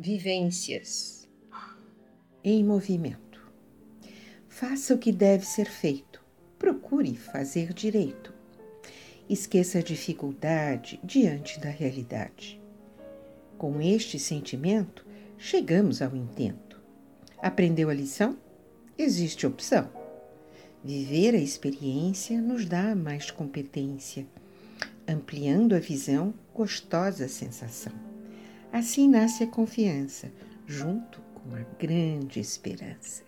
Vivências 0.00 1.28
em 2.44 2.62
movimento. 2.62 3.50
Faça 4.48 4.94
o 4.94 4.98
que 4.98 5.10
deve 5.10 5.44
ser 5.44 5.68
feito. 5.68 6.24
Procure 6.56 7.16
fazer 7.16 7.72
direito. 7.72 8.32
Esqueça 9.28 9.80
a 9.80 9.82
dificuldade 9.82 11.00
diante 11.02 11.58
da 11.58 11.68
realidade. 11.68 12.62
Com 13.58 13.80
este 13.80 14.20
sentimento, 14.20 15.04
chegamos 15.36 16.00
ao 16.00 16.14
intento. 16.14 16.80
Aprendeu 17.38 17.90
a 17.90 17.94
lição? 17.94 18.38
Existe 18.96 19.48
opção. 19.48 19.90
Viver 20.84 21.34
a 21.34 21.38
experiência 21.38 22.40
nos 22.40 22.64
dá 22.64 22.94
mais 22.94 23.32
competência, 23.32 24.28
ampliando 25.08 25.74
a 25.74 25.80
visão, 25.80 26.32
gostosa 26.54 27.26
sensação. 27.26 28.07
Assim 28.72 29.08
nasce 29.08 29.44
a 29.44 29.46
confiança, 29.46 30.30
junto 30.66 31.20
com 31.34 31.54
a 31.54 31.60
grande 31.78 32.38
esperança. 32.38 33.22